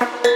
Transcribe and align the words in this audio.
in 0.00 0.26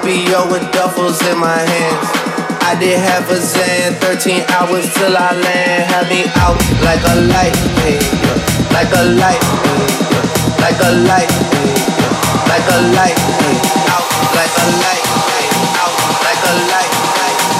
FBO 0.00 0.50
with 0.50 0.62
duffels 0.72 1.20
in 1.30 1.38
my 1.38 1.58
hands. 1.58 2.08
I 2.66 2.74
did 2.80 2.98
half 2.98 3.30
a 3.30 3.36
Zan, 3.36 3.94
13 4.00 4.42
hours 4.56 4.86
till 4.94 5.14
I 5.16 5.30
land. 5.36 5.82
Had 5.86 6.08
me 6.10 6.26
out 6.42 6.58
like 6.82 7.04
a 7.04 7.14
light, 7.30 7.54
like 8.74 8.90
a 8.90 9.04
light. 9.20 9.44
Like 10.64 10.80
a 10.80 10.92
light, 11.04 11.28
like 12.48 12.68
a 12.72 12.80
light, 12.96 13.20
out 13.92 14.06
like 14.32 14.54
a 14.56 14.66
light, 14.80 15.04
out 15.76 15.92
like 16.24 16.42
a 16.48 16.54
light. 16.72 16.92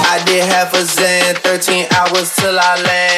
I 0.09 0.23
did 0.25 0.43
half 0.43 0.73
a 0.73 0.83
Zan, 0.83 1.35
13 1.35 1.85
hours 1.93 2.35
till 2.35 2.57
I 2.59 2.81
land. 2.81 3.15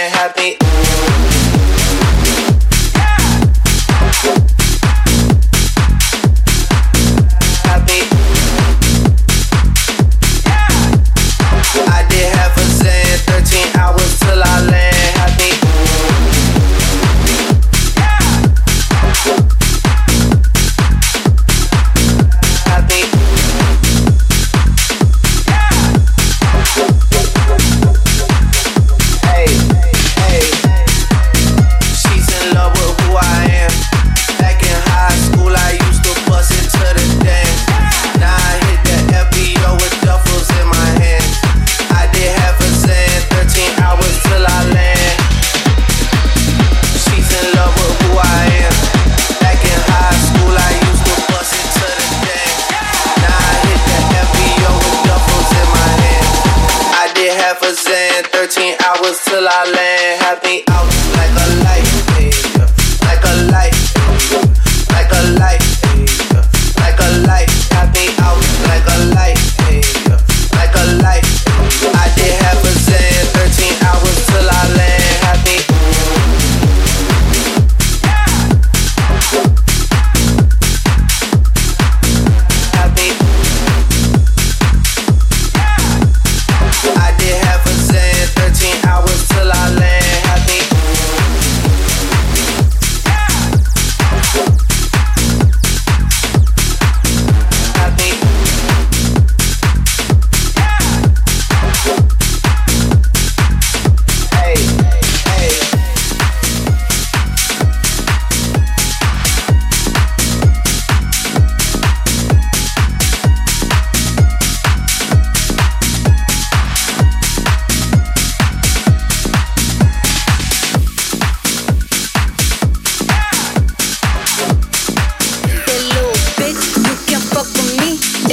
13 58.49 58.75
hours 58.85 59.25
till 59.25 59.45
I 59.45 59.63
land. 59.75 60.21
Have 60.21 60.41
me 60.43 60.63
out 60.69 60.87
like 61.17 61.31
a 61.31 61.63
light. 61.65 61.86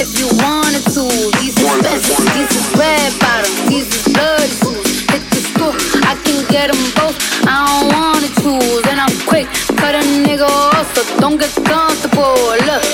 if 0.05 0.21
you 0.21 0.29
wanted 0.45 0.85
to. 0.93 1.05
These 1.41 1.57
are 1.65 1.79
Benzes, 1.81 2.21
these 2.37 2.53
are 2.61 2.79
red 2.79 3.13
bottoms, 3.19 3.61
these 3.69 3.89
are 3.97 4.13
bloody 4.13 4.49
shoes. 4.61 5.01
Hit 5.09 5.25
the 5.33 5.41
school, 5.41 5.73
I 6.05 6.15
can 6.25 6.45
get 6.53 6.71
them 6.71 6.85
both. 6.95 7.17
I 7.49 7.65
don't 7.65 7.89
wanna 7.97 8.29
choose, 8.43 8.85
and 8.91 9.01
I'm 9.01 9.17
quick, 9.27 9.47
cut 9.81 9.95
a 9.95 10.03
nigga 10.25 10.47
off, 10.47 10.95
so 10.95 11.03
don't 11.21 11.39
get 11.39 11.53
comfortable. 11.65 12.37
Look. 12.69 12.94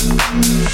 Música 0.00 0.68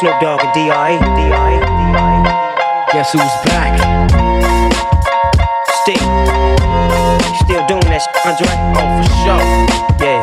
Snoop 0.00 0.20
Dogg 0.20 0.44
and 0.44 0.52
D.I. 0.52 0.98
Guess 2.92 3.12
who's 3.12 3.22
back? 3.46 3.80
Still, 5.80 6.04
still 7.40 7.64
doing 7.66 7.88
that, 7.88 8.02
shit. 8.04 8.12
Andre. 8.26 8.52
Oh, 8.76 8.84
for 9.00 9.08
sure. 9.24 9.40
Yeah. 10.04 10.15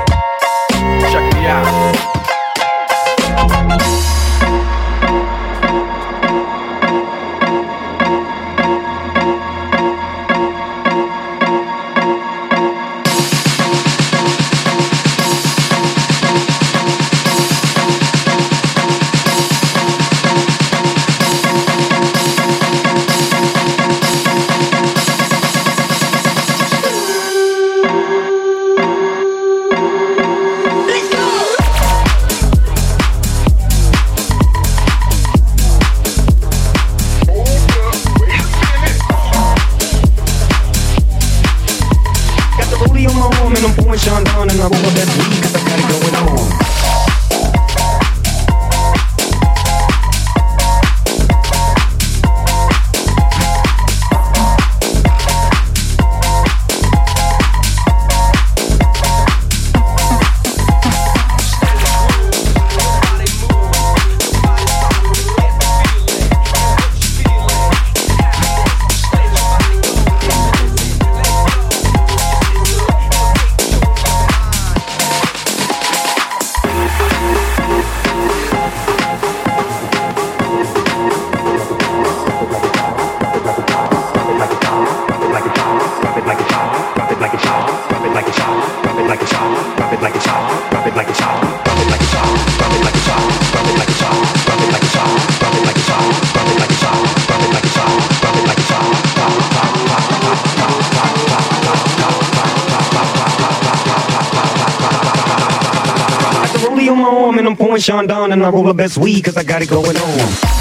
and 107.74 107.84
Sean 107.84 108.08
Don, 108.08 108.32
and 108.32 108.44
I 108.44 108.50
roll 108.50 108.64
the 108.64 108.74
best 108.74 108.98
weed, 108.98 109.24
cause 109.24 109.38
I 109.38 109.44
got 109.44 109.62
it 109.62 109.70
going 109.70 109.98
on. 109.98 110.53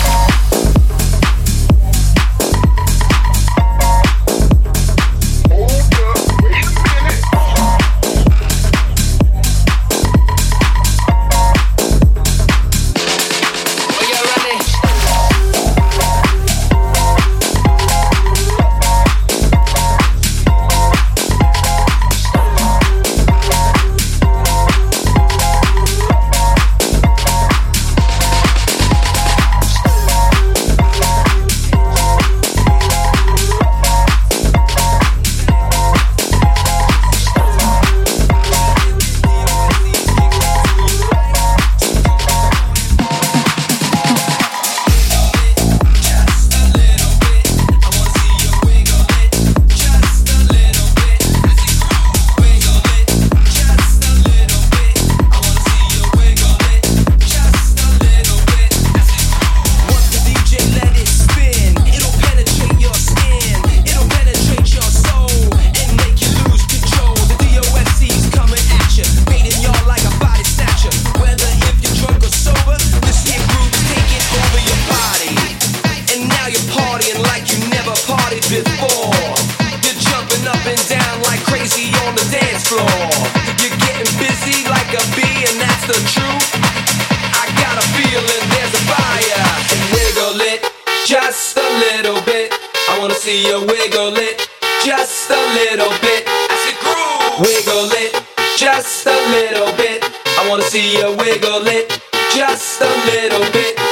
just 102.52 102.82
a 102.82 102.84
little 103.06 103.50
bit. 103.50 103.91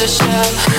yourself 0.00 0.69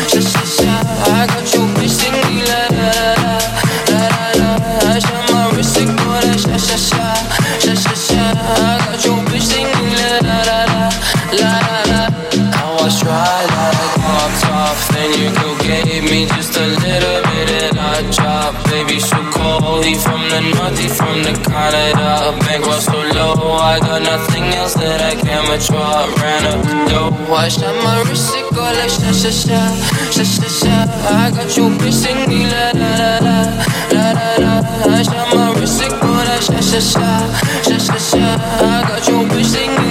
much 25.51 25.69
more 25.69 25.81
I 25.81 26.07
ran 26.23 26.43
up. 26.47 26.63
The 26.63 26.75
door, 26.87 27.35
I 27.35 27.49
shot 27.49 27.75
my 27.83 28.01
wrist, 28.07 28.31
it 28.35 28.47
go 28.55 28.63
like 28.63 28.89
sha 28.89 29.11
sha 29.11 29.31
sha 29.43 29.59
Sha 30.15 30.23
sha 30.23 30.47
sha. 30.59 30.75
I 31.11 31.29
got 31.35 31.51
you 31.57 31.67
bitch 31.79 32.07
me 32.29 32.47
la 32.51 32.71
la 32.79 32.91
la 33.01 33.11
la 33.25 33.37
La 33.91 34.05
la 34.19 34.29
la. 34.43 34.53
I 34.95 35.03
shot 35.03 35.27
my 35.35 35.51
wrist, 35.59 35.83
it 35.83 35.91
go 36.01 36.11
like 36.29 36.41
sha 36.47 36.59
sha 36.69 36.79
sha 36.91 37.09
Sha 37.67 37.77
sha 37.85 37.97
sha. 38.09 38.25
I 38.63 38.81
got 38.87 39.07
you 39.09 39.19
bitch 39.31 39.55
me 39.75 39.90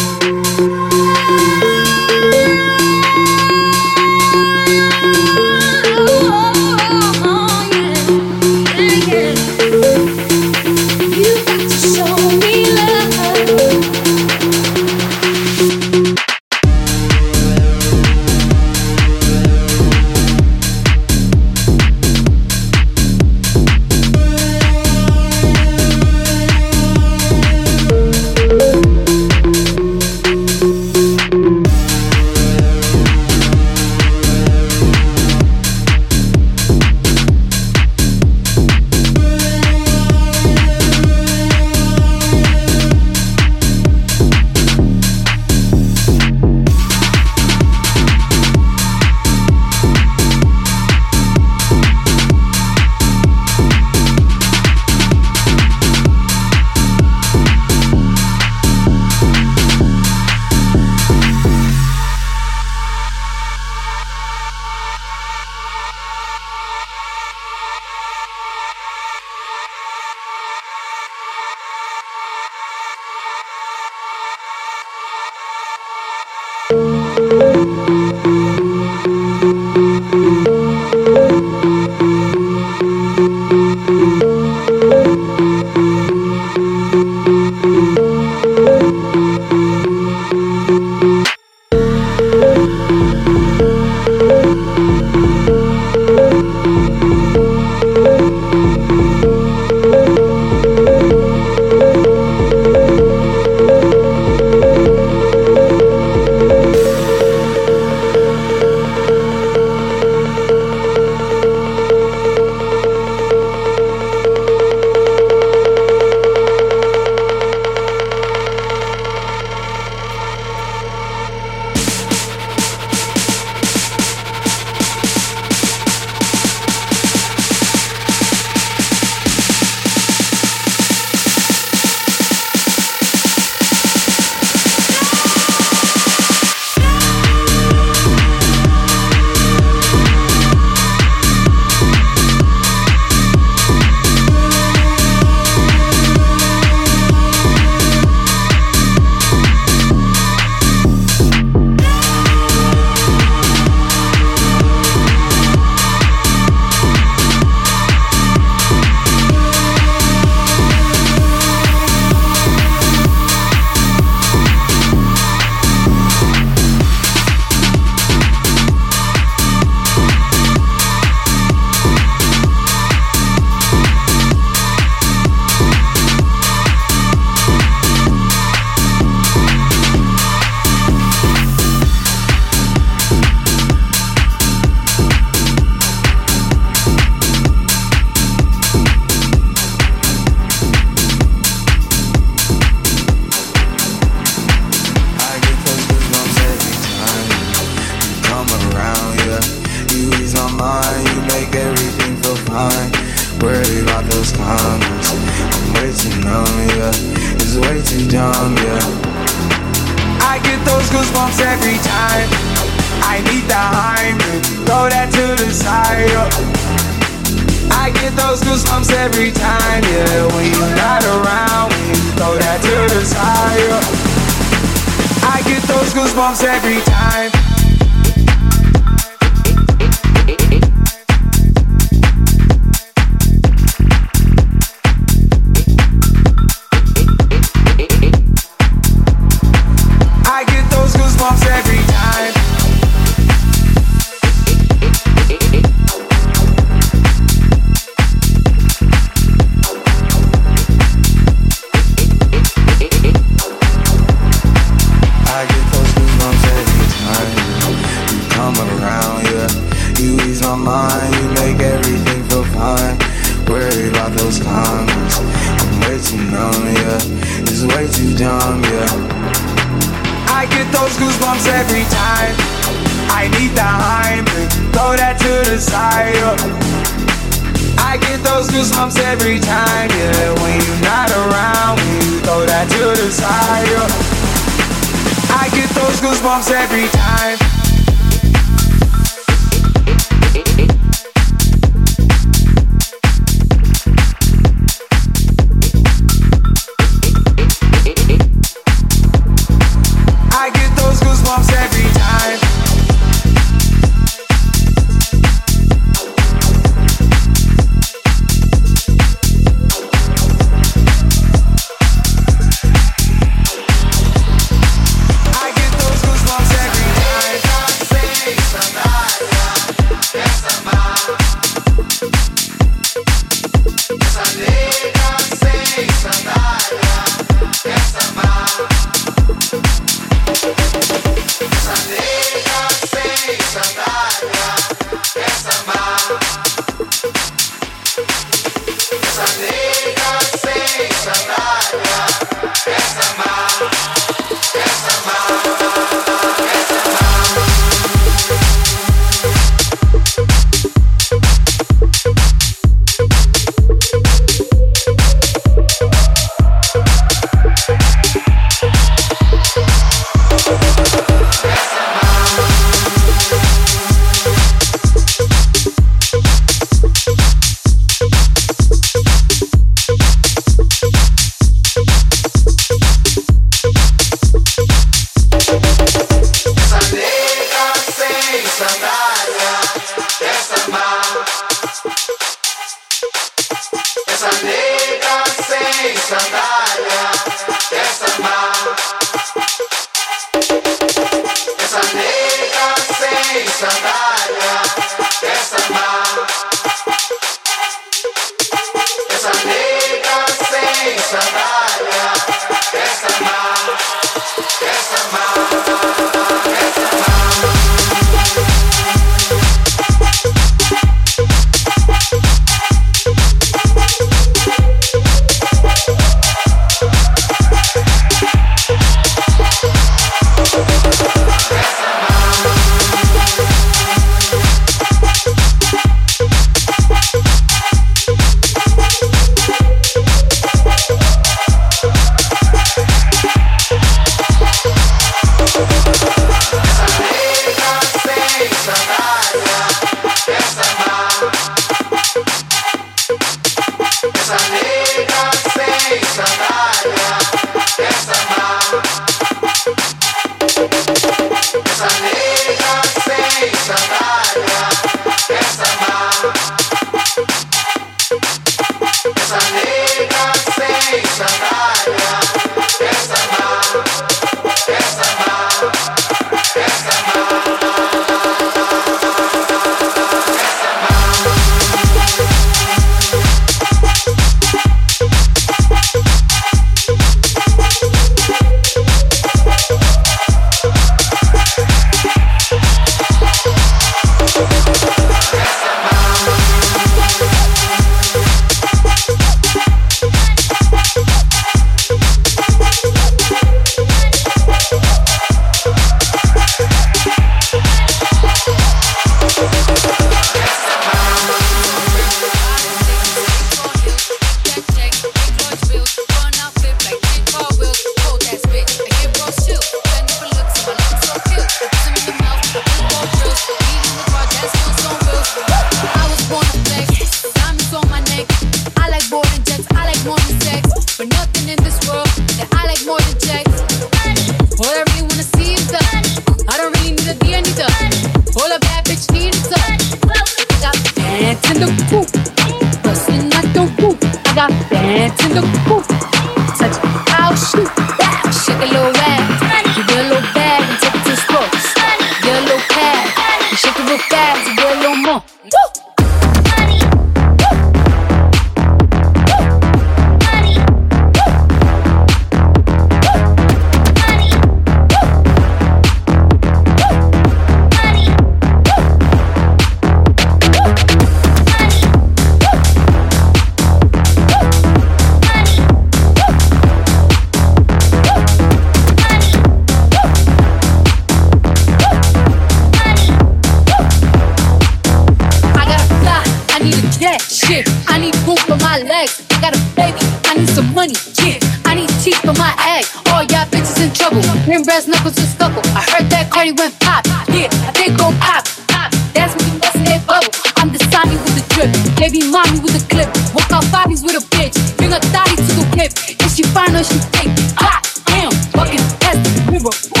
shit. 577.47 577.65
I 577.87 577.97
need 577.97 578.13
poop 578.25 578.39
for 578.45 578.57
my 578.57 578.79
legs. 578.79 579.21
I 579.31 579.41
got 579.41 579.55
a 579.55 579.61
baby. 579.75 580.01
I 580.29 580.37
need 580.37 580.49
some 580.49 580.73
money. 580.73 580.95
Yeah. 581.23 581.39
I 581.65 581.75
need 581.75 581.89
teeth 582.01 582.19
for 582.21 582.35
my 582.37 582.51
egg. 582.77 582.85
All 583.09 583.23
y'all 583.23 583.47
bitches 583.49 583.79
in 583.81 583.91
trouble. 583.93 584.21
Rim 584.47 584.63
brass 584.63 584.87
knuckles 584.87 585.15
to 585.15 585.25
scuffle. 585.25 585.63
I 585.73 585.81
heard 585.89 586.07
that 586.11 586.29
Cardi 586.29 586.51
went 586.51 586.77
pop. 586.79 587.05
Yeah, 587.31 587.49
did 587.73 587.97
go 587.97 588.11
pop. 588.19 588.45
Pop. 588.67 588.91
That's 589.15 589.33
when 589.35 589.53
you 589.53 589.59
bustin' 589.59 589.85
that 589.85 590.05
bubble. 590.05 590.31
I'm 590.57 590.69
the 590.69 590.79
Sami 590.91 591.15
with 591.23 591.35
the 591.39 591.45
drip. 591.53 591.71
Baby 591.97 592.27
mommy 592.29 592.59
with 592.59 592.75
the 592.77 592.83
clip. 592.91 593.09
Walk 593.33 593.51
out 593.51 593.65
bodies 593.71 594.03
with 594.03 594.19
a 594.19 594.23
bitch. 594.35 594.55
Bring 594.77 594.93
a 594.93 594.99
thotty 595.15 595.35
to 595.35 595.53
the 595.55 595.65
whip. 595.77 595.91
If 595.95 596.35
she 596.35 596.43
find 596.51 596.75
her, 596.75 596.83
she 596.83 596.99
take. 597.15 597.31
Hot. 597.57 597.81
Damn. 598.05 598.31
Fucking 598.51 598.83
test. 598.99 599.21
River. 599.49 599.73
Ooh. 599.97 600.00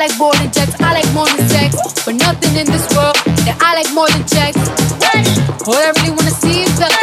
I 0.00 0.06
like 0.06 0.18
boarding 0.18 0.50
jets. 0.50 0.80
I 0.80 0.94
like 0.94 1.12
more 1.12 1.26
than 1.26 1.46
sex. 1.50 1.76
But 2.06 2.14
nothing 2.14 2.56
in 2.56 2.64
this 2.64 2.88
world 2.96 3.16
that 3.44 3.58
I 3.60 3.74
like 3.74 3.92
more 3.92 4.08
than 4.08 4.24
checks. 4.24 4.56
All 5.68 5.74
I 5.76 5.92
really 6.00 6.16
wanna 6.16 6.30
see 6.30 6.62
is 6.62 6.80
love. 6.80 6.99